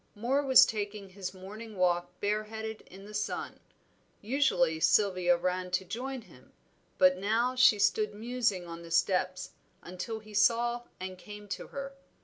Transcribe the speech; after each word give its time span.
Moor 0.15 0.41
was 0.41 0.65
taking 0.65 1.09
his 1.09 1.31
morning 1.31 1.77
walk 1.77 2.19
bareheaded 2.19 2.81
in 2.87 3.05
the 3.05 3.13
sun. 3.13 3.59
Usually 4.19 4.79
Sylvia 4.79 5.37
ran 5.37 5.69
to 5.69 5.85
join 5.85 6.21
him, 6.23 6.53
but 6.97 7.17
now 7.19 7.53
she 7.55 7.77
stood 7.77 8.15
musing 8.15 8.65
on 8.65 8.81
the 8.81 8.89
steps, 8.89 9.51
until 9.83 10.17
he 10.17 10.33
saw 10.33 10.81
and 10.99 11.19
came 11.19 11.47
to 11.49 11.67
her. 11.67 11.93